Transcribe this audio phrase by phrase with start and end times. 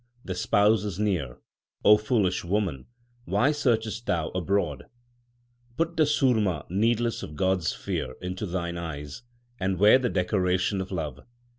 [0.25, 1.37] The Spouse is near;
[1.85, 2.87] O foolish woman,
[3.25, 4.85] why searchest thou abroad?
[5.77, 9.21] Put the surma 5 needles of God s fear into thine eyes,
[9.59, 11.19] and wear the decoration of love.